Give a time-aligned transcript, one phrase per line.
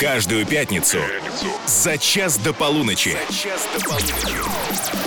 [0.00, 0.98] Каждую пятницу
[1.66, 3.16] за час до полуночи.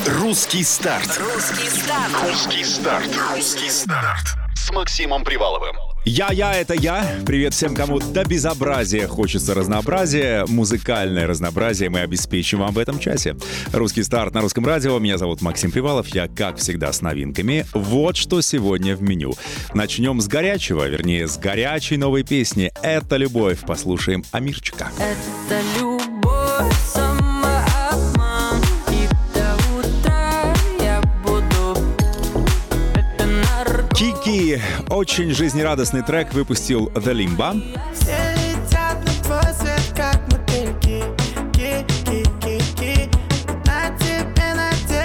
[0.08, 1.20] Русский старт.
[1.20, 2.12] Русский старт.
[2.24, 3.08] Русский старт.
[3.32, 4.36] Русский старт.
[4.56, 5.91] С Максимом Приваловым.
[6.04, 7.06] Я-я, это я.
[7.28, 10.46] Привет всем, кому до безобразия хочется разнообразия.
[10.48, 13.36] Музыкальное разнообразие мы обеспечим вам в этом часе.
[13.72, 14.98] Русский старт на русском радио.
[14.98, 16.08] Меня зовут Максим Привалов.
[16.08, 17.68] Я, как всегда, с новинками.
[17.74, 19.34] Вот что сегодня в меню.
[19.76, 22.72] Начнем с горячего, вернее, с горячей новой песни.
[22.82, 23.60] Это любовь.
[23.60, 24.90] Послушаем Амирчика.
[24.98, 25.91] Это любовь,
[34.90, 37.62] Очень жизнерадостный трек выпустил The Limba.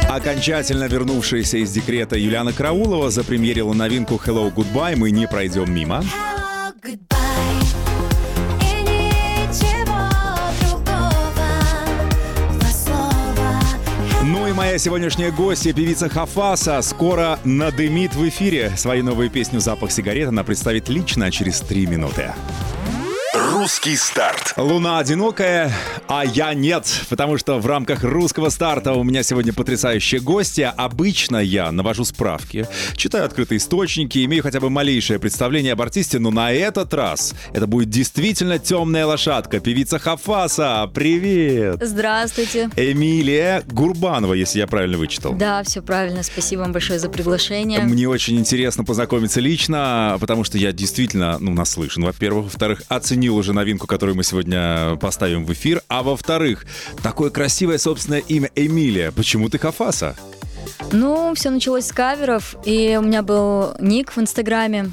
[0.09, 4.97] Окончательно вернувшаяся из декрета Юлиана Караулова запремьерила новинку Hello Goodbye.
[4.97, 6.03] Мы не пройдем мимо.
[6.03, 6.36] Hello,
[14.77, 18.75] моя сегодняшняя гостья, певица Хафаса, скоро надымит в эфире.
[18.77, 22.35] Свою новую песню «Запах сигарет» она представит лично через три минуты.
[23.67, 24.55] Русский старт.
[24.57, 25.73] Луна одинокая,
[26.07, 30.73] а я нет, потому что в рамках русского старта у меня сегодня потрясающие гости.
[30.77, 36.31] Обычно я навожу справки, читаю открытые источники, имею хотя бы малейшее представление об артисте, но
[36.31, 40.89] на этот раз это будет действительно темная лошадка, певица Хафаса.
[40.95, 41.81] Привет!
[41.81, 42.71] Здравствуйте.
[42.77, 45.33] Эмилия Гурбанова, если я правильно вычитал.
[45.33, 46.23] Да, все правильно.
[46.23, 47.81] Спасибо вам большое за приглашение.
[47.81, 52.45] Мне очень интересно познакомиться лично, потому что я действительно, ну, наслышан, во-первых.
[52.45, 55.83] Во-вторых, оценил уже новинку, которую мы сегодня поставим в эфир.
[55.89, 56.65] А во-вторых,
[57.03, 59.11] такое красивое собственное имя Эмилия.
[59.11, 60.17] Почему ты Хафаса?
[60.93, 64.91] Ну, все началось с каверов, и у меня был ник в Инстаграме.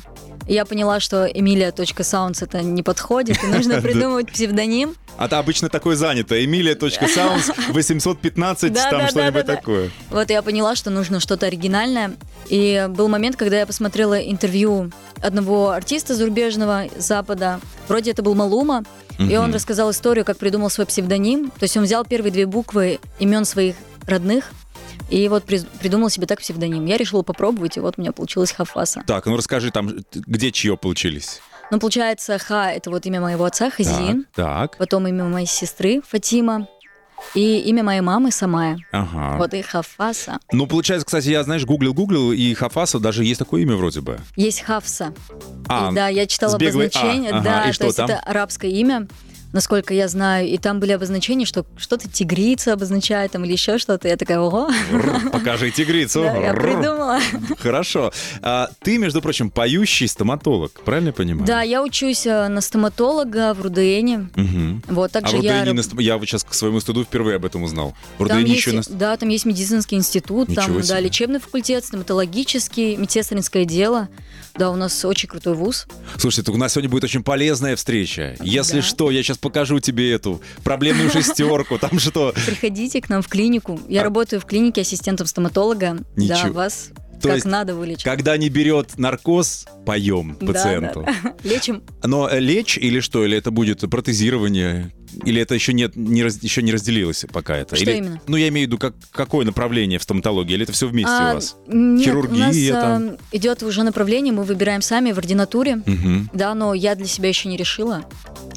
[0.48, 4.96] Я поняла, что Emilia.sounds это не подходит, и нужно придумывать псевдоним.
[5.18, 6.36] А то обычно такое занято.
[6.36, 9.92] Emilia.sounds 815, Да, там да, что-нибудь да, такое.
[10.10, 12.14] Вот я поняла, что нужно что-то оригинальное.
[12.50, 14.92] И был момент, когда я посмотрела интервью
[15.22, 17.60] одного артиста зарубежного Запада.
[17.88, 18.84] Вроде это был Малума.
[19.20, 21.52] И он рассказал историю, как придумал свой псевдоним.
[21.52, 23.76] То есть он взял первые две буквы имен своих
[24.08, 24.52] родных
[25.10, 26.86] и вот при- придумал себе так псевдоним.
[26.86, 29.04] Я решила попробовать, и вот у меня получилось Хафаса.
[29.06, 31.42] Так, ну расскажи там, где чье получились.
[31.74, 34.28] Ну, получается, Ха— это вот имя моего отца, Хазин.
[34.36, 34.78] Так, так.
[34.78, 36.68] Потом имя моей сестры, Фатима.
[37.34, 38.78] И имя моей мамы, Самая.
[38.92, 39.38] Ага.
[39.40, 40.38] Вот и Хафаса.
[40.52, 44.20] Ну, получается, кстати, я, знаешь, гуглил-гуглил, и Хафаса даже есть такое имя вроде бы.
[44.36, 45.16] Есть Хафса.
[45.68, 47.32] А, И да, я читала с беглой «а», обозначение.
[47.32, 48.10] ага, да, и то что есть там?
[48.12, 49.08] это арабское имя,
[49.54, 50.48] насколько я знаю.
[50.48, 54.08] И там были обозначения, что что-то тигрица обозначает там или еще что-то.
[54.08, 54.70] Я такая, ого,
[55.32, 56.24] Покажи тигрицу.
[56.24, 57.20] да, я придумала.
[57.60, 58.12] Хорошо.
[58.42, 61.46] А, ты, между прочим, поющий стоматолог, правильно я понимаю?
[61.48, 64.30] Да, я учусь э, на стоматолога в РУДНе.
[64.36, 64.84] Мгм.
[64.88, 65.64] Вот, А также в я...
[65.64, 67.96] На я вот сейчас к своему стыду впервые об этом узнал.
[68.18, 68.82] В Там РУДН есть, еще на...
[68.90, 71.02] Да, там есть медицинский институт, Ничего там, да, себе.
[71.02, 74.10] лечебный факультет, стоматологический, медсестринское дело.
[74.56, 75.88] Да, у нас очень крутой вуз.
[76.18, 78.36] Слушайте, так у нас сегодня будет очень полезная встреча.
[78.42, 78.82] Если Да.
[78.84, 81.78] что, я сейчас покажу тебе эту проблемную шестерку.
[81.78, 82.34] Там что?
[82.46, 83.80] Приходите к нам в клинику.
[83.88, 85.98] Я А- работаю в клинике ассистентом стоматолога.
[86.16, 86.54] Да, Ничего.
[86.54, 86.90] вас
[87.22, 88.04] То как есть, надо вылечить.
[88.04, 91.04] Когда не берет наркоз, поем Да, пациенту.
[91.06, 91.34] да, да.
[91.50, 91.84] Лечим.
[92.04, 93.24] Но э, лечь или что?
[93.24, 94.92] Или это будет протезирование?
[95.26, 97.76] Или это еще нет, не раз- еще не разделилось пока это?
[97.76, 98.22] Что Или- именно?
[98.28, 100.54] Ну, я имею в виду, как, какое направление в стоматологии?
[100.54, 101.56] Или это все вместе А, у вас?
[101.68, 103.04] Нет, Хирургия у нас там?
[103.10, 105.82] э, идет уже направление, мы выбираем сами в ординатуре.
[105.86, 106.30] Мгм.
[106.34, 108.04] Да, но я для себя еще не решила.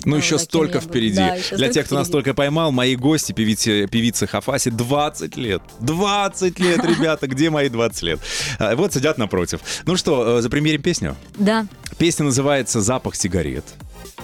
[0.04, 1.16] Ну, Ну, еще столько впереди.
[1.16, 2.12] Да, еще Для тех, кто нас впереди.
[2.12, 5.62] только поймал, мои гости, певицы, певицы Хафаси, 20 лет.
[5.80, 8.20] 20 лет, ребята, где мои 20 лет?
[8.58, 9.60] А, Вот сидят напротив.
[9.84, 11.16] Ну что, э, запримерим песню?
[11.36, 11.66] Да.
[11.98, 13.64] Песня называется «Запах сигарет».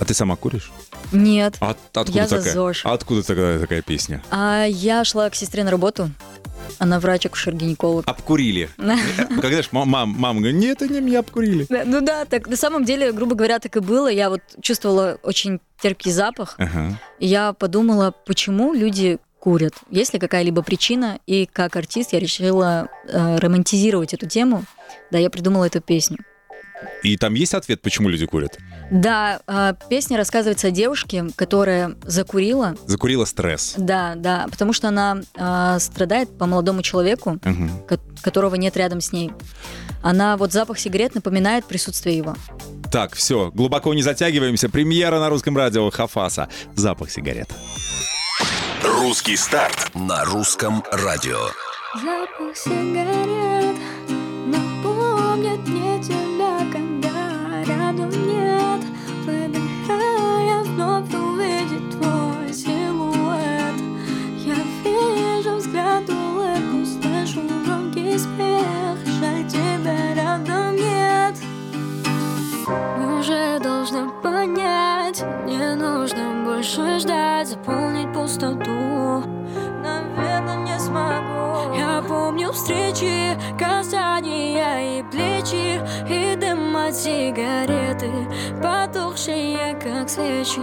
[0.03, 0.73] А ты сама куришь?
[1.13, 1.59] Нет.
[1.61, 2.55] А откуда Я за такая?
[2.55, 2.83] ЗОЖ.
[2.87, 4.21] А откуда такая, такая песня?
[4.33, 6.11] А я шла к сестре на работу.
[6.81, 8.03] Она врач, акушер-гинеколог.
[8.05, 8.69] Обкурили.
[9.41, 11.69] Когда ж мама, мама говорит, нет, они меня обкурили.
[11.69, 14.09] Ну да, так на самом деле, грубо говоря, так и было.
[14.09, 16.57] Я вот чувствовала очень терпкий запах.
[16.59, 16.99] Ага.
[17.21, 19.75] И я подумала, почему люди курят?
[19.89, 21.21] Есть ли какая-либо причина?
[21.29, 24.65] И как артист я решила э, романтизировать эту тему.
[25.13, 26.19] Да, я придумала эту песню.
[27.05, 28.59] И там есть ответ, почему люди курят?
[28.93, 32.77] Да, э, песня рассказывается о девушке, которая закурила.
[32.87, 33.73] Закурила стресс.
[33.79, 37.39] Да, да, потому что она э, страдает по молодому человеку,
[37.89, 39.33] ко- которого нет рядом с ней.
[40.03, 42.37] Она вот запах сигарет напоминает присутствие его.
[42.91, 44.69] Так, все, глубоко не затягиваемся.
[44.69, 46.49] Премьера на русском радио Хафаса.
[46.75, 47.49] Запах сигарет.
[48.85, 51.39] Русский старт на русском радио.
[51.95, 53.77] Запах сигарет
[54.47, 55.92] напомнит мне
[90.13, 90.61] свечи.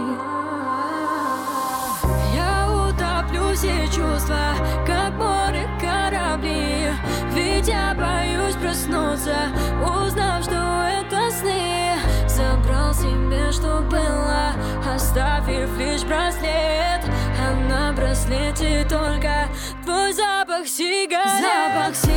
[2.34, 4.54] Я утоплю все чувства,
[4.86, 6.92] как море корабли.
[7.32, 9.50] Ведь я боюсь проснуться,
[9.82, 11.96] узнав, что это сны.
[12.28, 14.52] Забрал себе, что было,
[14.94, 17.02] оставив лишь браслет.
[17.42, 19.48] А на браслете только
[19.84, 21.40] твой запах сигарет.
[21.40, 22.09] Запах сигарет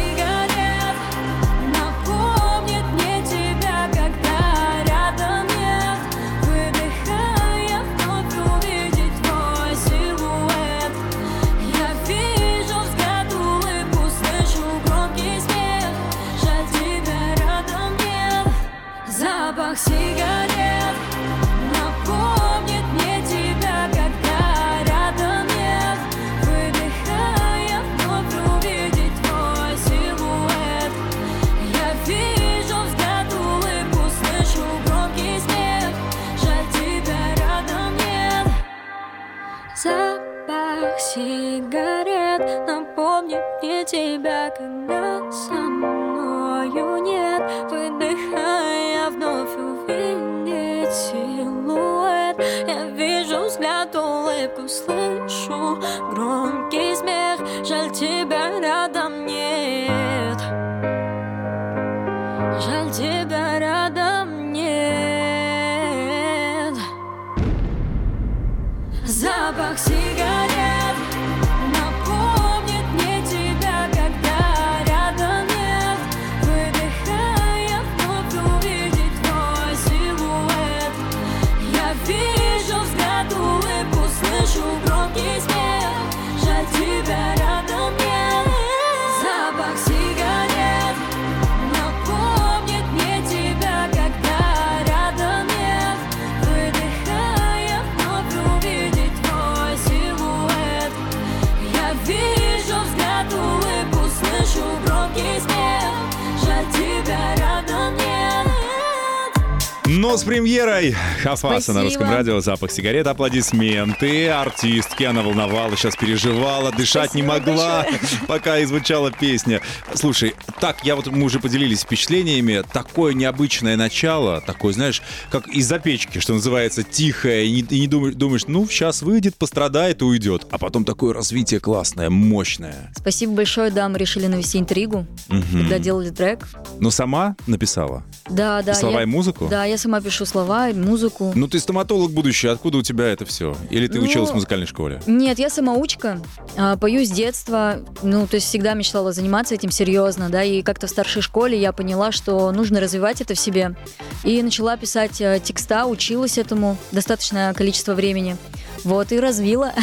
[110.24, 113.08] с премьерой Хафаса на русском радио «Запах сигарет».
[113.08, 114.28] Аплодисменты.
[114.28, 115.04] Артистки.
[115.04, 117.86] Она волновалась, сейчас переживала, дышать не Спасибо могла,
[118.28, 119.62] пока и звучала песня.
[119.94, 122.62] Слушай, так, я вот, мы уже поделились впечатлениями.
[122.74, 127.48] Такое необычное начало, такое, знаешь, как из-за печки, что называется, тихое.
[127.48, 130.46] И не, и не думаешь, думаешь, ну, сейчас выйдет, пострадает и уйдет.
[130.52, 132.92] А потом такое развитие классное, мощное.
[132.98, 136.50] Спасибо большое, да, мы решили навести интригу, когда делали трек.
[136.82, 138.04] Но сама написала?
[138.30, 138.74] Да, да.
[138.74, 139.48] слова я- и музыку?
[139.50, 140.74] Да, я сама пишу слова и
[141.20, 141.40] музыку.
[141.40, 143.56] Ну, ты стоматолог будущий, откуда у тебя это все?
[143.70, 145.02] Или ты Ну, училась в музыкальной школе?
[145.06, 146.22] Нет, я самоучка,
[146.58, 150.88] а, пою с детства, ну, то есть всегда мечтала заниматься этим серьезно, да, и как-то
[150.88, 153.76] в старшей школе я поняла, что нужно развивать это в себе.
[154.24, 158.38] И начала писать э, текста, училась этому достаточное количество времени.
[158.84, 159.74] Вот, и развила.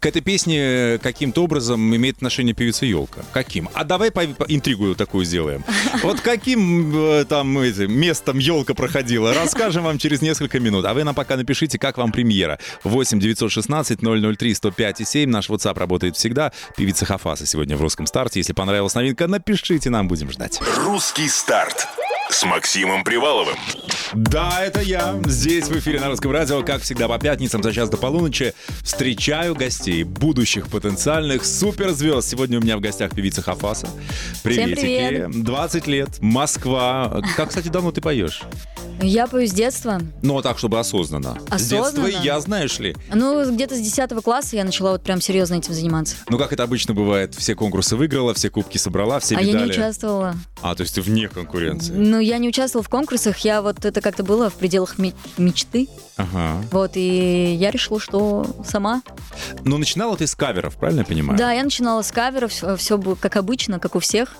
[0.00, 3.20] К этой песне каким-то образом имеет отношение певица Елка.
[3.32, 3.68] Каким?
[3.74, 5.64] А давай по, по- интригу такую сделаем.
[6.02, 10.84] Вот каким э, там местом елка проходила, расскажем вам через несколько минут.
[10.84, 12.58] А вы нам пока напишите, как вам премьера.
[12.84, 15.30] 8 916 003 105 и 7.
[15.30, 16.52] Наш WhatsApp работает всегда.
[16.76, 18.40] Певица Хафаса сегодня в русском старте.
[18.40, 20.60] Если понравилась новинка, напишите, нам будем ждать.
[20.84, 21.86] Русский старт
[22.30, 23.56] с Максимом Приваловым.
[24.12, 25.18] Да, это я.
[25.26, 29.54] Здесь в эфире на русском радио, как всегда по пятницам за час до полуночи, встречаю
[29.54, 32.28] гостей, будущих потенциальных суперзвезд.
[32.28, 33.88] Сегодня у меня в гостях певица Хафаса.
[34.42, 34.80] Приветики.
[34.80, 35.44] привет.
[35.44, 37.22] 20 лет, Москва.
[37.36, 38.42] Как, кстати, давно ты поешь?
[39.02, 40.00] Я пою с детства.
[40.22, 41.36] Ну, так, чтобы осознанно.
[41.50, 42.22] С детства Осознанно?
[42.24, 42.96] я, знаешь ли.
[43.12, 46.16] Ну, где-то с 10 класса я начала вот прям серьезно этим заниматься.
[46.28, 49.64] Ну, как это обычно бывает, все конкурсы выиграла, все кубки собрала, все а я медали.
[49.66, 50.34] не участвовала.
[50.62, 51.92] А, то есть ты вне конкуренции.
[51.94, 55.88] Ну, я не участвовала в конкурсах, я вот это как-то было в пределах ме- мечты.
[56.16, 56.62] Ага.
[56.72, 59.02] Вот, и я решила, что сама.
[59.64, 61.38] Ну, начинала ты с каверов, правильно я понимаю?
[61.38, 64.34] Да, я начинала с каверов, все, было как обычно, как у всех.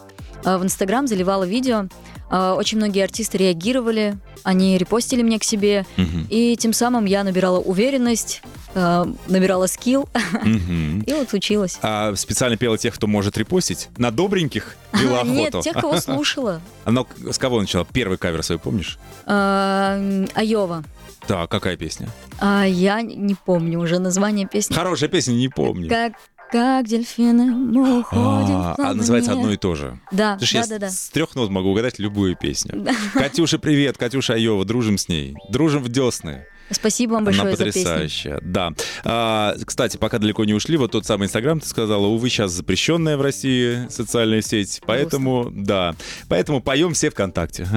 [0.45, 1.87] А, В Инстаграм заливала видео.
[2.29, 5.87] А, Очень многие артисты реагировали, они репостили меня к себе.
[5.97, 6.27] Мгм.
[6.31, 8.43] И тем самым я набирала уверенность,
[8.75, 10.09] а, набирала скилл,
[10.43, 11.01] Мгм.
[11.07, 11.79] и вот училась.
[11.83, 13.89] А специально пела тех, кто может репостить?
[13.97, 15.63] На добреньких вела Нет, охоту?
[15.65, 16.61] тех, кого слушала.
[16.85, 17.87] Ну, с кого начала?
[17.93, 18.99] Первый кавер свой, помнишь?
[19.25, 19.99] А,
[20.35, 20.85] Айова.
[21.27, 22.09] Так, какая песня?
[22.39, 24.75] А я не помню уже название песни.
[24.75, 25.89] Хорошая песня, не помню.
[25.89, 26.13] Как,
[26.51, 28.57] как дельфины мы уходим.
[28.57, 29.99] А, а называется одно и то же.
[30.13, 30.91] Да, Слушай, да, я да, да.
[30.91, 32.87] с- с трех нот могу угадать любую песню.
[33.15, 35.35] Катюша, привет, Катюша Айова, дружим с ней.
[35.51, 36.47] Дружим в десны.
[36.71, 37.83] Спасибо вам Она большое за песню.
[37.83, 38.73] потрясающая, да.
[39.05, 43.17] А, кстати, пока далеко не ушли, вот тот самый Инстаграм, ты сказала, увы, сейчас запрещенная
[43.17, 45.95] в России социальная сеть, поэтому, да,
[46.29, 47.67] поэтому поем все ВКонтакте.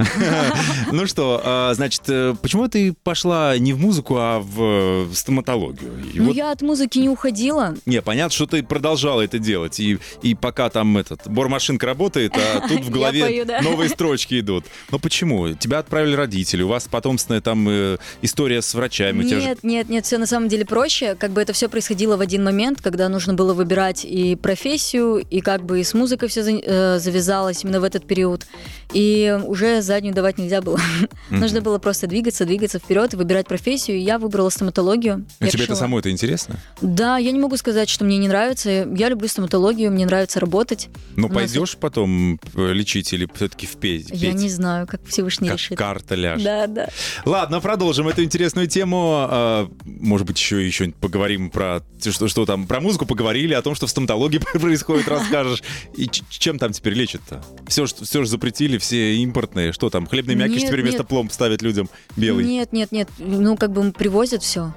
[0.92, 5.92] Ну что, а, значит, э, почему ты пошла не в музыку, а в стоматологию?
[6.14, 7.74] Ну, я от музыки не уходила.
[7.86, 9.80] Не, понятно, что ты продолжала это делать.
[9.80, 9.98] И,
[10.40, 14.64] пока там этот бормашинка работает, а тут в голове новые строчки идут.
[14.90, 15.54] Но почему?
[15.54, 19.22] Тебя отправили родители, у вас потомственная там э, история с врачами.
[19.24, 21.14] тебя же- Нет, нет, нет, все на самом деле проще.
[21.14, 25.40] Как бы это все происходило в один момент, когда нужно было выбирать и профессию, и
[25.40, 26.42] как бы и с музыкой все
[26.98, 28.46] завязалось именно в этот период.
[28.92, 30.78] И уже заднюю давать нельзя было.
[31.30, 33.98] Нужно было просто двигаться, двигаться вперед и выбирать профессию.
[33.98, 35.24] И я выбрала стоматологию.
[35.38, 36.56] А тебе это самой это интересно?
[36.80, 38.70] Да, я не могу сказать, что мне не нравится.
[38.70, 40.88] Я люблю стоматологию, мне нравится работать.
[41.16, 44.08] Ну, У нас пойдешь потом э, лечить или все-таки в петь?
[44.12, 45.78] Я не знаю, как Всевышний Как решит.
[45.78, 46.44] карта ляжет.
[46.44, 46.88] Да, да.
[47.24, 49.26] Ладно, продолжим эту интересную тему.
[49.28, 53.74] А, Может быть, еще еще поговорим про что, что там про музыку поговорили, о том,
[53.74, 55.62] что в стоматологии происходит, расскажешь.
[55.96, 57.44] И чем там теперь лечат-то?
[57.66, 59.72] Все, все же запретили, все импортные.
[59.72, 62.46] Что там, хлебные мякиш теперь вместо пломб ставят людям белый?
[62.46, 63.08] Нет, нет, нет.
[63.18, 64.72] Ну, как бы привозят все.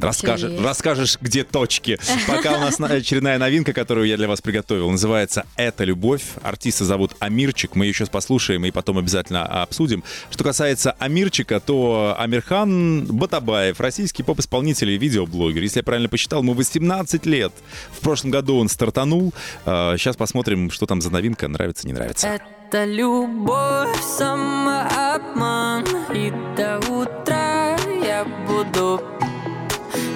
[0.00, 1.98] Расскажешь, расскажешь, где точки.
[2.28, 4.90] Пока у нас на- очередная новинка, которую я для вас приготовил.
[4.90, 6.22] Называется «Это любовь».
[6.42, 7.74] Артиста зовут Амирчик.
[7.74, 10.04] Мы ее сейчас послушаем и потом обязательно обсудим.
[10.30, 15.62] Что касается Амирчика, то Амирхан Батабаев, российский поп-исполнитель и видеоблогер.
[15.62, 17.52] Если я правильно посчитал, ему 18 лет.
[17.90, 19.32] В прошлом году он стартанул.
[19.64, 21.48] А, Сейчас посмотрим, что там за новинка.
[21.48, 22.28] Нравится, не нравится.
[22.28, 25.84] Это любовь, самообман
[26.14, 29.00] И до утра я буду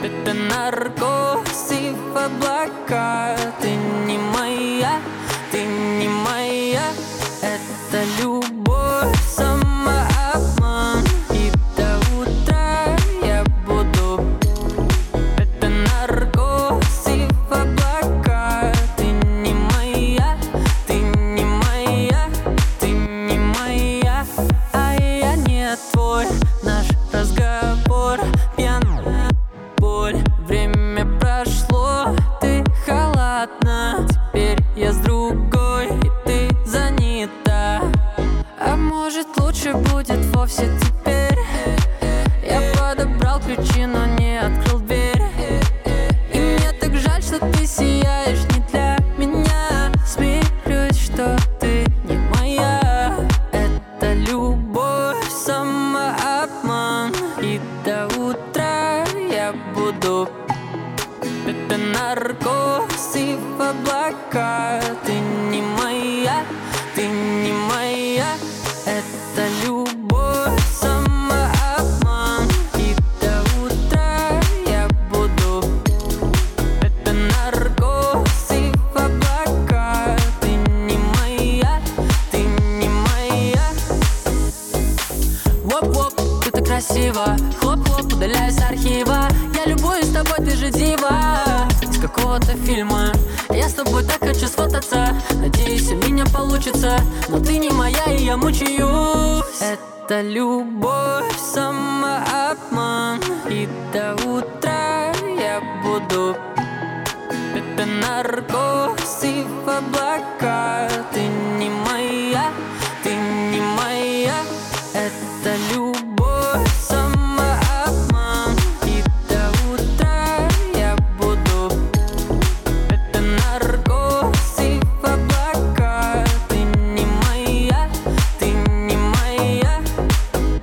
[0.02, 3.74] Это наркоз и в облака Ты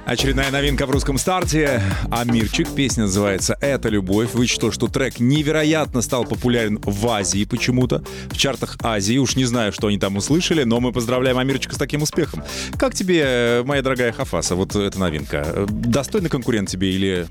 [0.10, 1.84] Очередная новинка в русском старте.
[2.10, 2.68] Амирчик.
[2.74, 4.34] Песня называется «Это любовь».
[4.34, 8.04] Вычитал, что трек невероятно стал популярен в Азии почему-то.
[8.32, 9.20] В чартах Азии.
[9.20, 12.44] Уж не знаю, что они там услышали, но мы поздравляем Амирчика с таким успехом.
[12.76, 15.68] Как тебе, э, моя дорогая Хафаса, вот эта новинка?
[15.70, 17.28] Достойный конкурент тебе или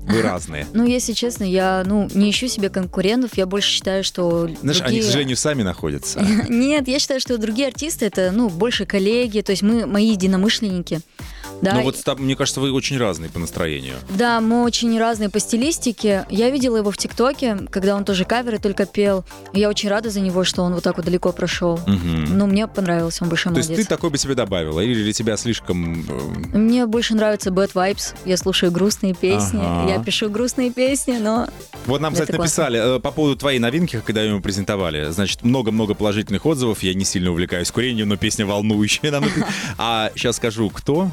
[0.00, 0.66] вы разные?
[0.72, 3.32] Ну, если честно, я ну, не ищу себе конкурентов.
[3.36, 5.02] Я больше считаю, что Знаешь, они, другие...
[5.02, 6.26] к сожалению, сами находятся.
[6.48, 11.02] Нет, я считаю, что другие артисты это, ну, больше коллеги, то есть мы мои единомышленники.
[11.62, 13.94] Да, Но вот, мне кажется, вы очень разные по настроению.
[14.10, 16.26] да, мы очень разные по стилистике.
[16.28, 19.24] Я видела его в ТикТоке, когда он тоже каверы только пел.
[19.52, 21.78] И я очень рада за него, что он вот так вот далеко прошел.
[21.86, 22.36] Мгм.
[22.36, 23.86] Ну, мне понравился, он большой То есть молодец.
[23.86, 24.80] ты такой бы себе добавила?
[24.80, 26.04] Или для тебя слишком...
[26.52, 28.14] э, Мне больше нравится Bad Vibes.
[28.24, 29.60] Я слушаю грустные песни.
[29.62, 29.88] Ага.
[29.92, 31.46] Я пишу грустные песни, но
[31.86, 35.10] Вот нам, кстати, написали э, по поводу твоей новинки, когда ее презентовали.
[35.10, 36.82] Значит, много-много положительных отзывов.
[36.82, 39.12] Я не сильно увлекаюсь курением, но песня волнующая.
[39.78, 41.10] А сейчас скажу, кто.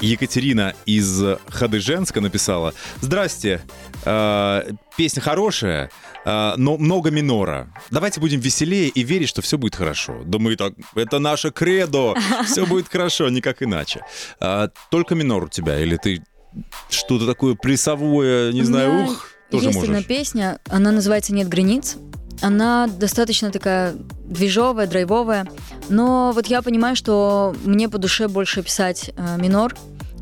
[0.00, 2.74] Екатерина из Хадыженска написала.
[3.00, 3.62] Здрасте,
[4.04, 4.62] э,
[4.96, 5.90] песня хорошая,
[6.24, 7.68] э, но много минора.
[7.90, 10.22] Давайте будем веселее и верить, что все будет хорошо.
[10.24, 12.14] Да мы так, это наше кредо,
[12.46, 14.00] все будет хорошо, никак иначе.
[14.40, 16.22] Э, только минор у тебя, или ты
[16.88, 19.90] что-то такое прессовое, не знаю, ух, тоже Есть можешь?
[19.90, 21.96] одна песня, она называется «Нет границ».
[22.40, 25.46] Она достаточно такая движовая, драйвовая.
[25.88, 29.74] Но вот я понимаю, что мне по душе больше писать э, минор.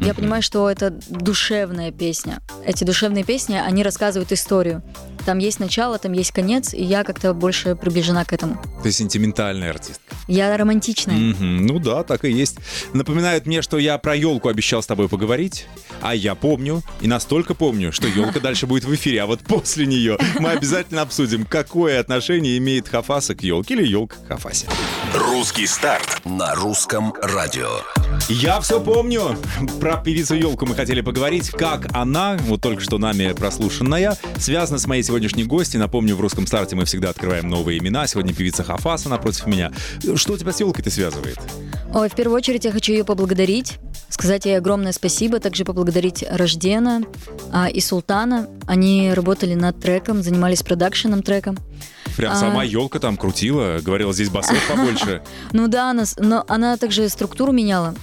[0.03, 0.15] Я Мгм.
[0.17, 2.41] понимаю, что это душевная песня.
[2.65, 4.83] Эти душевные песни, они рассказывают историю.
[5.25, 8.61] Там есть начало, там есть конец, и я как-то больше приближена к этому.
[8.83, 10.03] Ты сентиментальная артистка.
[10.27, 11.15] Я романтичная.
[11.17, 12.57] Мгм, Ну да, так и есть.
[12.93, 15.67] Напоминает мне, что я про елку обещал с тобой поговорить,
[16.01, 19.87] а я помню, и настолько помню, что елка дальше будет в эфире, а вот после
[19.87, 24.67] нее мы обязательно обсудим, какое отношение имеет Хафаса к елке или елка к Хафасе.
[25.15, 27.71] Русский старт на русском радио.
[28.29, 29.37] Я все помню.
[29.81, 34.87] Про певицу елку мы хотели поговорить, как она, вот только что нами прослушанная, связана с
[34.87, 35.81] моей сегодняшней гостью.
[35.81, 38.07] Напомню, в русском старте мы всегда открываем новые имена.
[38.07, 39.73] Сегодня певица Хафаса напротив меня.
[40.15, 41.39] Что тебя с елкой-то связывает?
[41.95, 43.75] Ой, в первую очередь я хочу ее поблагодарить,
[44.09, 47.03] сказать ей огромное спасибо, также поблагодарить Рождена
[47.53, 48.49] а, и Султана.
[48.67, 51.55] Они работали над треком, занимались продакшеном трека.
[52.17, 52.37] Прям А.
[52.37, 55.23] сама елка там крутила, говорила, здесь басов побольше.
[55.53, 57.95] Ну да, она, но она также структуру меняла.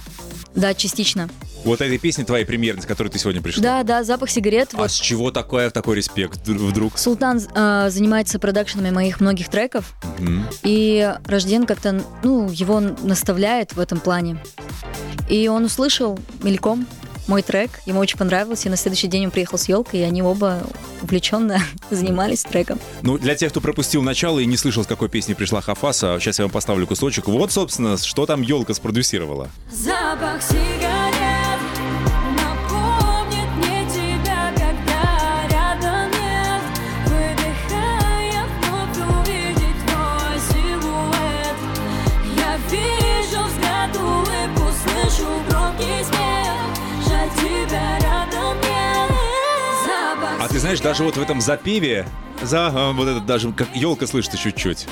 [0.54, 1.28] Да, частично.
[1.64, 3.62] Вот этой песни твоей премьерной, с которой ты сегодня пришла.
[3.62, 4.70] Да, да, запах сигарет.
[4.72, 6.96] А Вот с чего такое, такой респект вд- вдруг?
[6.98, 10.46] Султан а, занимается продакшенами моих многих треков, Мгм.
[10.64, 14.42] и Рожден как-то, ну, его наставляет в этом плане.
[15.28, 16.86] И он услышал мельком
[17.30, 20.20] мой трек, ему очень понравилось, и на следующий день он приехал с елкой, и они
[20.20, 20.62] оба
[21.00, 22.78] увлеченно занимались треком.
[23.02, 26.40] Ну, для тех, кто пропустил начало и не слышал, с какой песни пришла Хафаса, сейчас
[26.40, 27.28] я вам поставлю кусочек.
[27.28, 29.48] Вот, собственно, что там елка спродюсировала.
[29.70, 30.89] Запах сигарет
[50.70, 52.06] знаешь, даже вот в этом запеве,
[52.42, 54.86] за а, вот это даже как елка слышится чуть-чуть.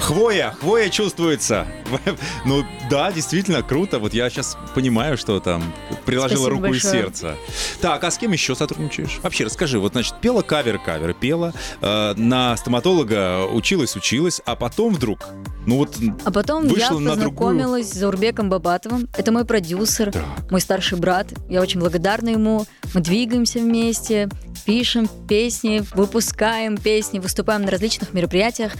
[0.00, 1.66] Хвоя, хвоя чувствуется.
[2.44, 3.98] Ну да, действительно круто.
[3.98, 5.62] Вот я сейчас понимаю, что там
[6.06, 7.34] приложила Спасибо руку и сердце.
[7.80, 9.18] Так, а с кем еще сотрудничаешь?
[9.22, 9.78] Вообще, расскажи.
[9.78, 15.28] Вот, значит, пела кавер, кавер, пела, э, на стоматолога училась, училась, а потом вдруг,
[15.66, 17.16] ну вот, А потом я на другую.
[17.16, 19.08] познакомилась с Заурбеком Бабатовым.
[19.16, 20.24] Это мой продюсер, Так.
[20.50, 21.28] мой старший брат.
[21.50, 22.66] Я очень благодарна ему.
[22.94, 24.28] Мы двигаемся вместе,
[24.64, 28.72] пишем песни, выпускаем песни, выступаем на различных мероприятиях.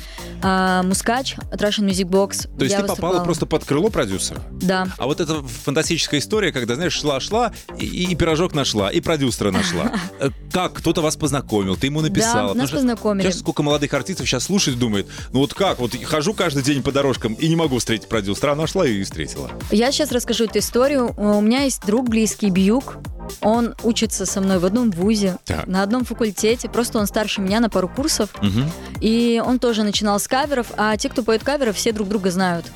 [0.43, 2.49] А, Мускач Russian Music Box.
[2.57, 3.25] то есть ты попала выступала.
[3.25, 4.43] просто под крыло продюсера?
[4.51, 4.89] Да.
[4.99, 9.93] А вот это фантастическая история, когда, знаешь, шла-шла, и, и пирожок нашла, и продюсера нашла.
[10.59, 10.73] Как?
[10.73, 12.53] Кто-то вас познакомил, ты ему написала.
[12.53, 13.23] Да, нас познакомили.
[13.25, 16.83] Сейчас сколько молодых артистов сейчас слушает и думает, ну вот как, вот хожу каждый день
[16.83, 19.53] по дорожкам и не могу встретить продюсера, а нашла и встретила.
[19.71, 21.15] Я сейчас расскажу эту историю.
[21.17, 22.97] У меня есть друг близкий, Бьюк.
[23.41, 25.69] Он учится со мной в одном вузе, Так.
[25.69, 26.69] на одном факультете.
[26.69, 28.31] Просто он старше меня на пару курсов.
[28.43, 28.69] Мгм.
[29.01, 32.67] И он тоже начинал с каверов, а те, кто поет каверов, все друг друга знают.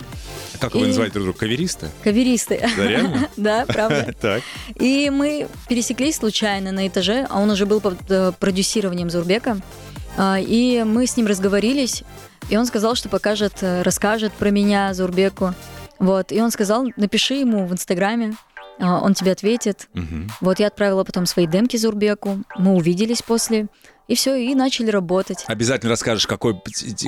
[0.62, 1.38] Как вы называете друг друга?
[1.40, 1.88] Каверисты?
[2.04, 2.60] Каверисты.
[2.76, 3.28] Да, реально?
[3.36, 4.14] Да, правда.
[4.20, 4.42] Так.
[4.78, 9.58] И мы пересеклись случайно на этаже, а он уже был под э, продюсированием Зурбека.
[10.16, 12.04] А, И мы с ним разговорились,
[12.48, 15.52] и он сказал, что покажет, э, расскажет про меня Зурбеку.
[15.98, 18.34] Вот, и он сказал, напиши ему в Инстаграме,
[18.78, 19.88] а, он тебе ответит.
[19.94, 20.30] Мгм.
[20.40, 23.66] Вот я отправила потом свои демки Зурбеку, мы увиделись после,
[24.12, 25.44] и все, и начали работать.
[25.46, 26.60] Обязательно расскажешь, какой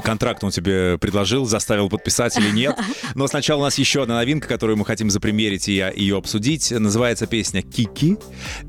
[0.03, 2.77] контракт он тебе предложил, заставил подписать или нет.
[3.15, 6.71] Но сначала у нас еще одна новинка, которую мы хотим запримерить и ее обсудить.
[6.71, 8.17] Называется песня «Кики».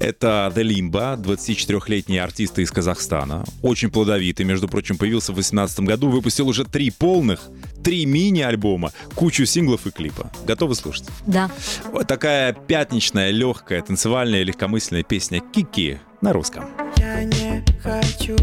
[0.02, 3.46] Это The Limba, 24-летний артист из Казахстана.
[3.62, 7.40] Очень плодовитый, между прочим, появился в 2018 году, выпустил уже три полных,
[7.86, 10.30] три мини-альбома, кучу синглов и клипа.
[10.46, 11.08] Готовы слушать?
[11.26, 11.50] Да.
[11.86, 16.66] Вот такая пятничная, легкая, танцевальная, легкомысленная песня «Кики» на русском.
[16.98, 18.36] Я не хочу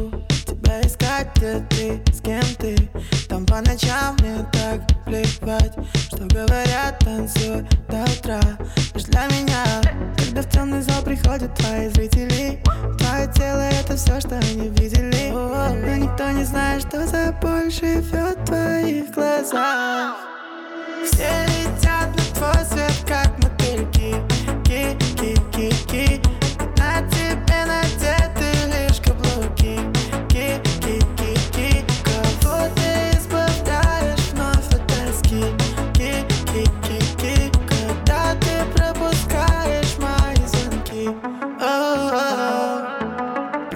[0.47, 2.77] тебя искать, где ты, с кем ты?
[3.29, 5.73] Там по ночам мне так плевать
[6.07, 8.41] Что говорят, танцуй до утра.
[8.95, 9.65] Лишь для меня
[10.17, 12.63] Когда в темный зал приходят твои зрители.
[12.99, 15.33] Твое тело это все, что они видели.
[15.33, 20.15] Но никто не знает, что за боль живет в твоих глазах.
[21.05, 23.42] Все летят на твой свет, как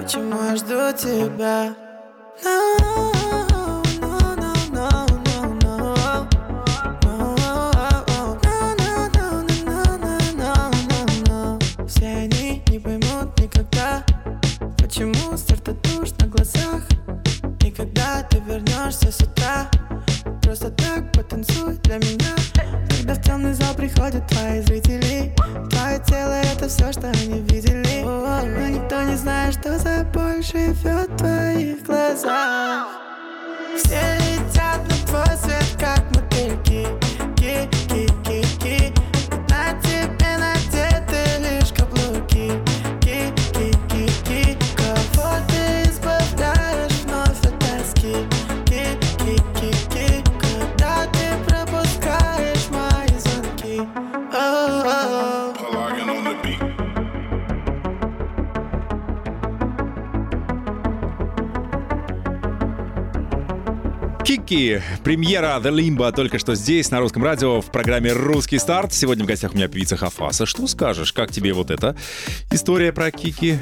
[0.07, 1.75] почему я жду тебя.
[2.41, 2.87] No,
[14.77, 15.37] почему
[15.83, 16.83] душ на глазах.
[17.65, 19.69] И когда ты вернешься с утра,
[20.47, 22.33] просто так потанцуй для меня.
[22.89, 25.35] Когда в темный зал приходят твои зрители,
[25.69, 28.01] твое тело это все, что они видели.
[28.05, 32.87] Но никто не знает, что за боль живет в твоих глазах.
[33.75, 34.96] Все летят на
[64.27, 68.91] Кики, премьера The Limbo только что здесь, на русском радио, в программе «Русский старт».
[68.93, 70.45] Сегодня в гостях у меня певица Хафаса.
[70.45, 71.95] Что скажешь, как тебе вот эта
[72.51, 73.57] история про Кики?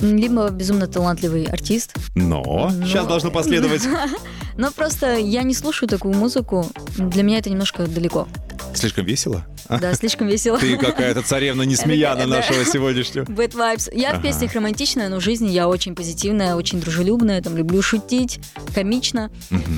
[0.00, 1.94] Либо безумно талантливый артист.
[2.16, 3.82] Но сейчас должно последовать.
[4.56, 6.66] Но просто я не слушаю такую музыку.
[6.98, 8.26] Для меня это немножко далеко.
[8.74, 9.46] Слишком весело?
[9.68, 10.58] Да, слишком весело.
[10.58, 13.24] Ты какая-то царевна несмеяна нашего сегодняшнего.
[13.24, 13.90] Bad vibes.
[13.92, 18.40] Я в песнях романтичная, но в жизни я очень позитивная, очень дружелюбная, там люблю шутить,
[18.74, 19.30] комично.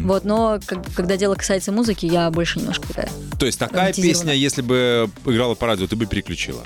[0.03, 0.61] Вот, но
[0.95, 3.09] когда дело касается музыки, я больше немножко такая.
[3.39, 6.63] То есть такая песня, если бы играла по радио, ты бы переключила?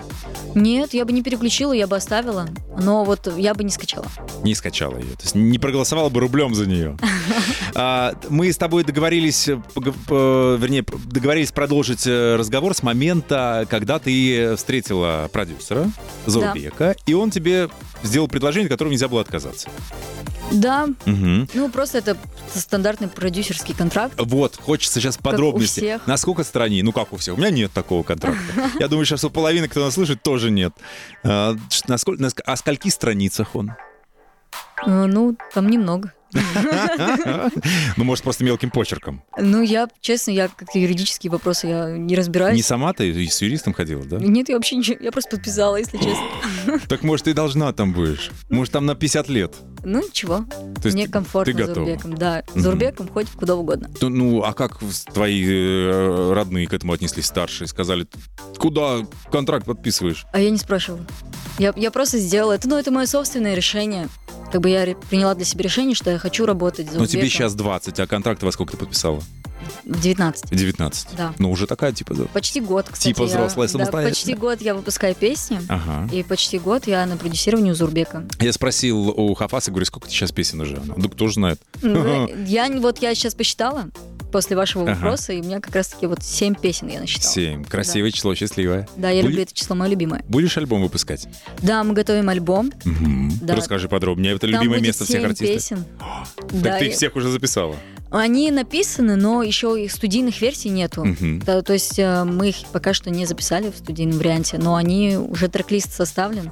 [0.55, 2.49] Нет, я бы не переключила, я бы оставила,
[2.81, 4.07] но вот я бы не скачала.
[4.43, 5.11] Не скачала ее.
[5.17, 6.97] То есть не проголосовала бы рублем за нее.
[7.75, 13.99] А, Мы с тобой договорились, э, э, вернее, договорились продолжить э, разговор с момента, когда
[13.99, 15.91] ты встретила продюсера
[16.27, 17.69] Заурбека, и он тебе
[18.03, 19.69] сделал предложение, от которого нельзя было отказаться.
[20.51, 21.49] Да, Мгм.
[21.53, 22.17] ну просто это
[22.55, 24.15] стандартный продюсерский контракт.
[24.17, 25.81] Вот, хочется сейчас подробности.
[25.81, 26.07] всех.
[26.07, 26.83] Насколько стране?
[26.83, 27.35] Ну, как у всех.
[27.35, 28.41] У меня нет такого контракта.
[28.81, 30.73] Я думаю, сейчас у половины, кто нас слышит, тоже нет.
[31.23, 31.55] А,
[31.87, 33.73] насколько, на о скольких страницах он?
[34.87, 36.13] Э, Ну, там немного.
[37.97, 39.23] Ну, может, просто мелким почерком.
[39.39, 42.57] Ну, я, честно, я как-то юридические вопросы я не разбираюсь.
[42.57, 44.19] Не сама ты с юристом ходила, да?
[44.19, 46.81] Нет, я вообще ничего, я просто подписала, если честно.
[46.89, 48.31] Так, может, ты должна там будешь.
[48.51, 49.55] Может, там на 50 лет.
[49.85, 50.45] Ну, ничего,
[50.81, 51.85] То есть мне комфортно ты готова?
[51.85, 52.15] Урбеком.
[52.17, 52.61] Да, Мгм.
[52.61, 53.89] за Урбеком хоть куда угодно.
[54.01, 54.79] То- Ну, а как
[55.13, 57.69] твои э, родные к этому отнеслись, старшие?
[57.69, 58.07] Сказали,
[58.59, 60.27] куда контракт подписываешь?
[60.33, 61.05] А я не спрашивала.
[61.59, 64.09] Я, я просто сделала это, ну, это мое собственное решение.
[64.53, 67.55] Как бы я приняла для себя решение, что я хочу работать за Ну, тебе сейчас
[67.55, 69.21] 20, а контракт во сколько ты подписала?
[69.85, 70.51] В 19.
[70.51, 71.09] 19.
[71.17, 71.35] Да.
[71.39, 72.25] Ну, уже такая, типа, да.
[72.33, 73.09] Почти год, кстати.
[73.15, 74.11] Типа я- взрослая, да, самостоятельная.
[74.11, 75.61] почти год я выпускаю песни.
[75.69, 76.09] Ага.
[76.13, 78.25] И почти год я на продюсировании у Зурбека.
[78.41, 80.81] Я спросил у Хафаса, говорю, сколько сейчас песен уже?
[80.97, 81.61] Ну, кто же знает.
[81.83, 83.89] Ну, Я вот я сейчас посчитала
[84.33, 84.93] после вашего Ага.
[84.95, 87.33] вопроса, и у меня как раз-таки вот 7 песен я насчитала.
[87.33, 87.65] Семь.
[87.65, 88.87] Красивое число, счастливое.
[88.97, 90.23] Да, я Буди- люблю это число, мое любимое.
[90.29, 91.27] Будешь альбом выпускать?
[91.63, 92.71] Да, мы готовим альбом.
[92.85, 93.33] Мгм.
[93.41, 93.55] Да.
[93.57, 94.33] Расскажи подробнее.
[94.35, 95.49] Это Там любимое место всех 7 артистов.
[95.57, 95.85] песен.
[96.51, 97.75] Так Да, ты их всех уже записала.
[98.11, 101.05] Они написаны, но еще и студийных версий нету.
[101.05, 101.41] Мгм.
[101.41, 105.17] Да, то есть э, мы их пока что не записали в студийном варианте, но они
[105.17, 106.51] уже трек-лист составлен.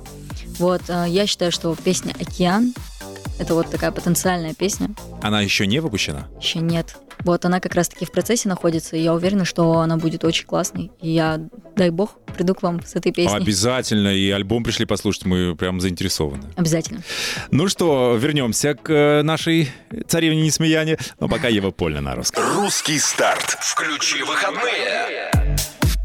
[0.59, 2.75] Вот, э, я считаю, что песня «Океан»—
[3.39, 4.89] это вот такая потенциальная песня.
[5.23, 6.29] Она еще не выпущена?
[6.41, 6.97] Еще нет.
[7.25, 10.91] Вот она как раз-таки в процессе находится, и я уверена, что она будет очень классной.
[11.01, 11.41] И я,
[11.75, 13.37] дай бог, приду к вам с этой песней.
[13.37, 14.09] Обязательно.
[14.15, 15.25] И альбом пришли послушать.
[15.25, 16.45] Мы прям заинтересованы.
[16.57, 17.03] Обязательно.
[17.51, 19.71] Ну что, вернемся к э, нашей
[20.07, 20.99] царевне Несмеяне.
[21.19, 22.45] Но пока Ева Польна на русском.
[22.55, 23.57] Русский старт.
[23.61, 25.46] Включи выходные.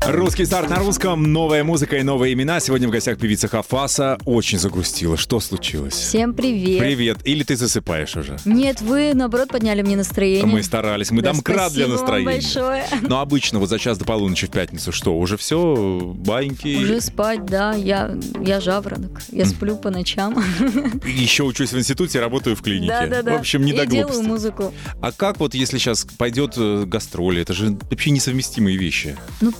[0.07, 1.31] Русский старт на русском.
[1.31, 2.59] Новая музыка и новые имена.
[2.59, 4.17] Сегодня в гостях певица Хафаса.
[4.25, 5.15] Очень загрустила.
[5.15, 5.93] Что случилось?
[5.93, 6.79] Всем привет.
[6.79, 7.17] Привет.
[7.23, 8.37] Или ты засыпаешь уже?
[8.45, 10.45] Нет, вы, наоборот, подняли мне настроение.
[10.47, 11.11] Мы старались.
[11.11, 12.25] Мы Да, домкрат для спасибо вам настроения.
[12.31, 12.85] большое.
[13.07, 15.15] Но обычно вот за час до полуночи в пятницу что?
[15.17, 15.99] Уже все?
[16.15, 16.77] Баньки?
[16.77, 20.43] Уже спать, да, я, я жаворонок, я сплю по ночам.
[21.05, 22.87] Еще учусь в институте, работаю в клинике.
[22.91, 23.37] Да, да, да.
[23.37, 24.27] В общем, не И до делаю глупости.
[24.27, 24.73] музыку.
[24.99, 27.41] А как вот, если сейчас пойдет э, гастроли?
[27.41, 29.15] Это же вообще несовместимые вещи.
[29.41, 29.53] Ну,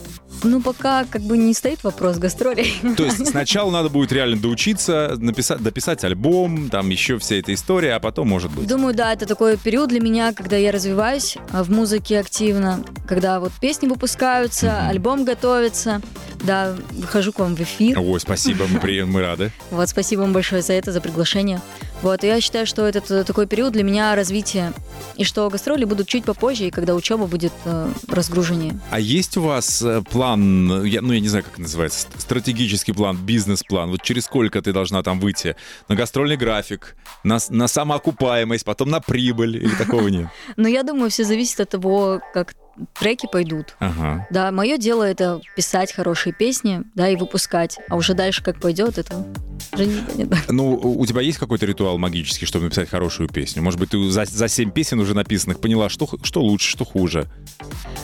[0.43, 2.73] ну, пока как бы не стоит вопрос гастролей.
[2.97, 7.93] То есть сначала надо будет реально доучиться, написать, дописать альбом, там еще вся эта история,
[7.95, 8.67] а потом, может быть.
[8.67, 13.39] Думаю, да, это такой период для меня, когда я развиваюсь а, в музыке активно, когда
[13.39, 14.89] вот песни выпускаются, Мгм.
[14.89, 16.01] альбом готовится,
[16.43, 17.99] да, выхожу к вам в эфир.
[17.99, 19.51] Ой, спасибо, мы, при- мы рады.
[19.71, 21.61] Вот, спасибо вам большое за это, за приглашение.
[22.01, 24.73] Вот, и я считаю, что этот э, такой период для меня развития.
[25.17, 28.79] И что гастроли будут чуть попозже, и когда учеба будет э, разгруженнее.
[28.89, 32.21] А есть у вас э, план, я, ну я не знаю, как это называется, ст-
[32.21, 33.91] стратегический план, бизнес-план?
[33.91, 35.55] Вот через сколько ты должна там выйти?
[35.89, 40.27] На гастрольный график, на, на самоокупаемость, потом на прибыль или такого нет?
[40.55, 42.55] Но я думаю, все зависит от того, как
[42.99, 43.75] треки пойдут.
[43.79, 44.27] Ага.
[44.31, 47.77] Да, мое дело это писать хорошие песни, да, и выпускать.
[47.89, 49.25] А уже дальше как пойдет, это
[49.73, 50.37] уже непонятно.
[50.49, 53.61] Ну, у тебя есть какой-то ритуал магический, чтобы написать хорошую песню?
[53.61, 57.27] Может быть, ты за, за 7 песен уже написанных поняла, что, что лучше, что хуже?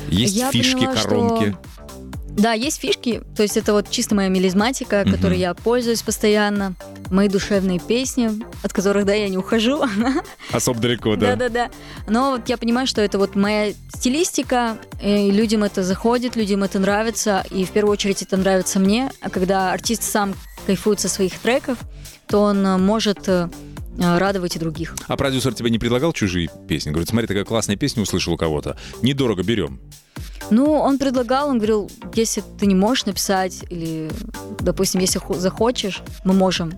[0.10, 1.58] Есть Я фишки, поняла, что- коронки?
[2.38, 5.42] Да, есть фишки, то есть это вот чисто моя мелизматика, которой Мгм.
[5.42, 6.76] я пользуюсь постоянно.
[7.10, 8.30] Мои душевные песни,
[8.62, 9.84] от которых, да, я не ухожу.
[10.52, 11.36] Особо далеко, да?
[11.36, 11.72] Да-да-да.
[12.08, 16.78] Но вот я понимаю, что это вот моя стилистика, и людям это заходит, людям это
[16.78, 19.12] нравится, и в первую очередь это нравится мне.
[19.22, 20.36] А когда артист сам
[20.68, 21.80] кайфует со своих треков,
[22.28, 23.50] то он э, может э,
[23.98, 24.96] радовать и других.
[25.08, 26.92] А продюсер тебе не предлагал чужие песни?
[26.92, 28.78] Говорит, смотри, такая классная песня услышал у кого-то.
[29.02, 29.80] Недорого берем.
[30.50, 34.10] Ну, он предлагал, он говорил, если ты не можешь написать, или,
[34.60, 36.74] допустим, если хо- захочешь, мы можем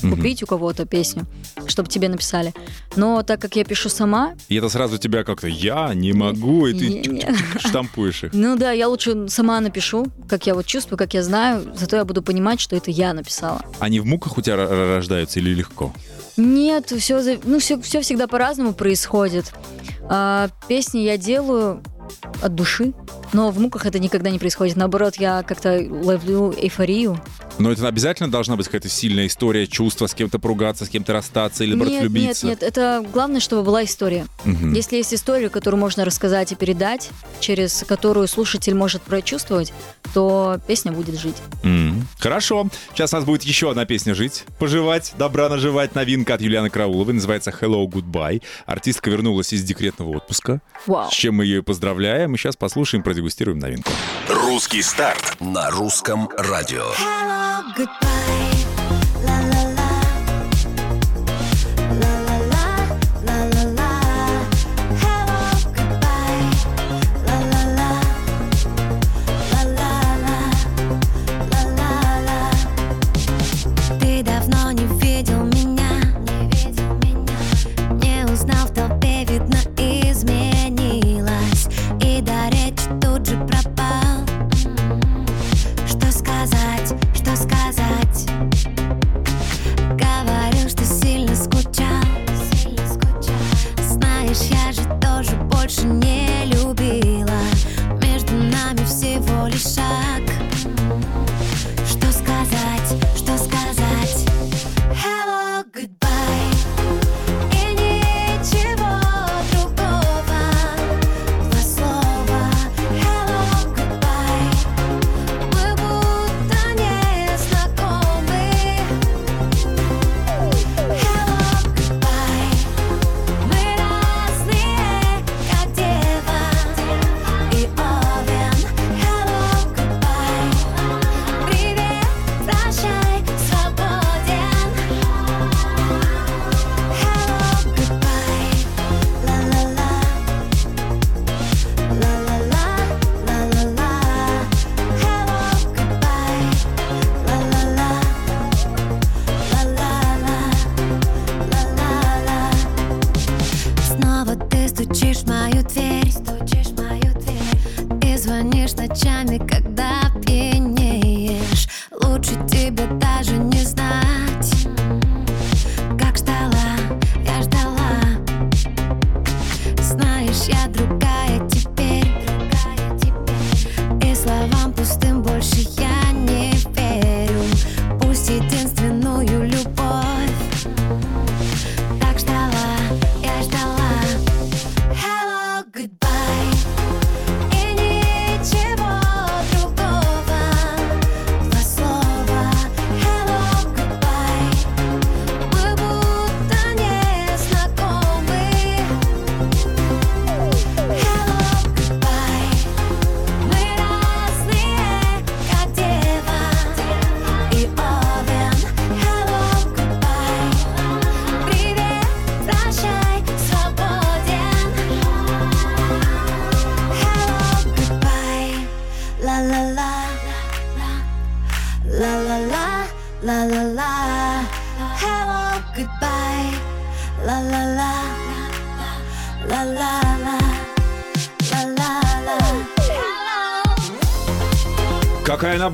[0.00, 1.26] купить у кого-то песню,
[1.66, 2.54] чтобы тебе написали.
[2.96, 6.72] Но так как я пишу сама, И это сразу тебя как-то «я не могу», и
[6.72, 8.32] ты штампуешь их.
[8.32, 12.04] ну да, я лучше сама напишу, как я вот чувствую, как я знаю, зато я
[12.04, 13.60] буду понимать, что это я написала.
[13.78, 15.92] Они в муках у тебя рождаются или легко?
[16.36, 19.52] Нет, все, ну, все, все всегда по-разному происходит.
[20.08, 21.82] А, песни я делаю
[22.42, 22.92] от души,
[23.32, 24.76] но в муках это никогда не происходит.
[24.76, 27.20] Наоборот, я как-то ловлю эйфорию.
[27.58, 31.62] Но это обязательно должна быть какая-то сильная история, чувство, с кем-то поругаться, с кем-то расстаться
[31.62, 34.26] или, наоборот, нет, нет, нет, это главное, чтобы была история.
[34.44, 34.72] Мгм.
[34.72, 39.72] Если есть история, которую можно рассказать и передать, через которую слушатель может прочувствовать,
[40.12, 41.36] то песня будет жить.
[41.62, 42.06] М.
[42.18, 42.68] Хорошо.
[42.92, 45.94] Сейчас у нас будет еще одна песня «Жить», «Поживать», «Добра наживать».
[45.94, 47.14] Новинка от Юлианы Крауловой.
[47.14, 48.42] Называется «Hello, Goodbye».
[48.66, 50.60] Артистка вернулась из декретного отпуска.
[50.86, 51.10] Вау.
[51.10, 51.62] С чем мы ее и
[51.94, 52.34] поздравляем.
[52.34, 53.90] И сейчас послушаем, продегустируем новинку.
[54.28, 56.90] Русский старт на русском радио.
[56.98, 58.33] Hello, goodbye.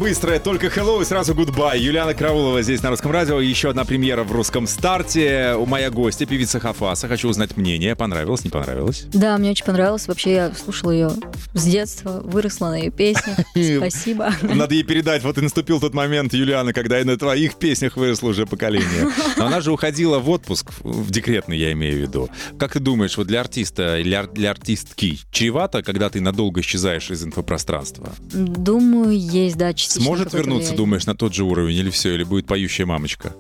[0.00, 1.78] Быстрая, только hello и сразу goodbye.
[1.78, 3.38] Юлиана Караулова здесь на русском радио.
[3.38, 5.52] Еще одна премьера в русском старте.
[5.58, 7.06] У моя гостья, певица Хафаса.
[7.06, 7.94] Хочу узнать мнение.
[7.94, 9.04] Понравилось, не понравилось?
[9.12, 10.08] Да, мне очень понравилось.
[10.08, 11.10] Вообще, я слушала ее
[11.52, 13.40] с детства, выросла на ее песнях.
[13.76, 14.32] Спасибо.
[14.40, 18.28] Надо ей передать, вот и наступил тот момент, Юлиана, когда и на твоих песнях выросло
[18.30, 19.10] уже поколение.
[19.36, 22.30] Но она же уходила в отпуск, в декретный я имею в виду.
[22.58, 27.10] Как ты думаешь, вот для артиста или ар- для артистки чревато, когда ты надолго исчезаешь
[27.10, 28.14] из инфопространства?
[28.32, 30.04] Думаю, есть, да, частично.
[30.04, 33.34] Сможет вернуться, думаешь, на тот же уровень или все, или будет поющая мамочка?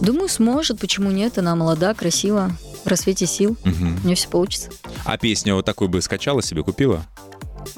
[0.00, 0.78] Думаю, сможет.
[0.80, 1.38] Почему нет?
[1.38, 2.50] Она молода, красива,
[2.84, 3.56] в рассвете сил.
[3.64, 4.70] У нее все получится.
[5.04, 7.04] А песню вот такую бы скачала себе, купила?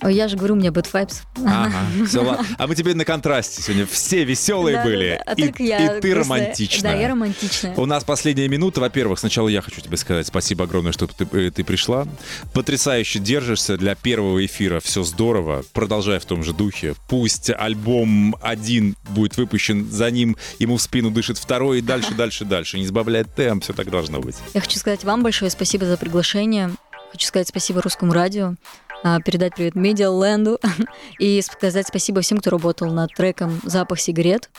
[0.03, 1.23] Я же говорю, у меня bad vibes.
[1.47, 1.73] Ага,
[2.07, 2.47] все, ладно.
[2.59, 3.87] А мы теперь на контрасте сегодня.
[3.87, 5.23] Все веселые Да, были.
[5.27, 5.33] да.
[5.33, 6.93] А и, я и ты романтичная.
[6.93, 7.75] Да, я романтичная.
[7.77, 8.81] У нас последняя минута.
[8.81, 12.07] Во-первых, сначала я хочу тебе сказать спасибо огромное, что ты, э, ты пришла.
[12.55, 14.81] Потрясающе держишься для первого эфира.
[14.81, 15.65] Все здорово.
[15.73, 16.95] Продолжай в том же духе.
[17.09, 22.45] Пусть альбом один будет выпущен, за ним ему в спину дышит второй и дальше, дальше,
[22.45, 22.79] дальше.
[22.79, 24.37] Не сбавляй темп, все так должно быть.
[24.55, 26.71] Я хочу сказать вам большое спасибо за приглашение.
[27.13, 28.55] Хочу сказать спасибо русскому радио,
[29.25, 30.59] передать привет Медиаленду
[31.19, 34.51] и сказать спасибо всем, кто работал над треком «Запах сигарет».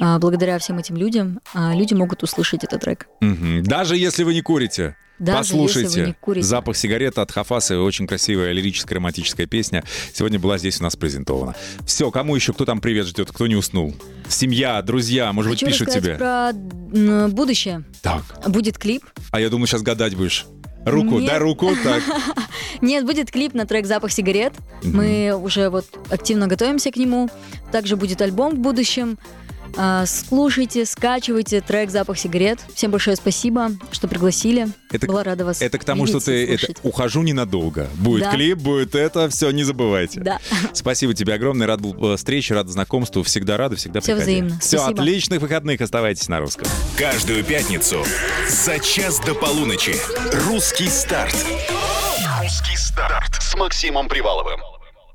[0.00, 3.06] А, Благодаря всем этим людям а, люди могут услышать этот трек.
[3.20, 4.96] Даже если вы не курите.
[5.18, 6.16] Даже Послушайте.
[6.38, 7.76] Запах сигареты от Хафасы.
[7.78, 9.84] Очень красивая лирическая романтическая песня.
[10.12, 11.54] Сегодня была здесь у нас презентована.
[11.86, 13.94] Все, кому еще, кто там привет ждет, кто не уснул?
[14.28, 16.18] Семья, друзья, может быть, Хочу пишут рассказать тебе.
[16.18, 17.84] про будущее.
[18.02, 18.24] Так.
[18.48, 19.04] Будет клип.
[19.30, 20.46] А я думаю, сейчас гадать будешь.
[20.84, 21.30] Руку, Нет.
[21.30, 22.02] дай руку, так.
[22.80, 24.52] Нет, будет клип на трек «Запах сигарет».
[24.82, 27.30] Мы уже вот активно готовимся к нему.
[27.72, 29.18] Также будет альбом в будущем.
[29.76, 32.60] А, Слушайте, скачивайте трек «Запах сигарет».
[32.74, 34.68] Всем большое спасибо, что пригласили.
[34.90, 37.88] Это- Была рада вас Это к тому, что ты это, ухожу ненадолго.
[37.96, 38.32] Будет Да.
[38.32, 40.20] клип, будет это, все, не забывайте.
[40.20, 40.38] Да.
[40.72, 44.22] Спасибо тебе огромное, рад был э, встрече, рад знакомству, всегда рады, всегда Всё приходи.
[44.40, 44.60] взаимно.
[44.60, 45.00] Все, Спасибо.
[45.02, 46.68] отличных выходных, оставайтесь на русском.
[46.96, 48.04] Каждую пятницу
[48.48, 49.96] за час до полуночи.
[50.46, 51.34] Русский старт.
[52.40, 54.60] Русский старт с Максимом Приваловым.